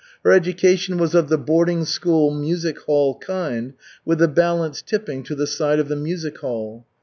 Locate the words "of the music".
5.77-6.39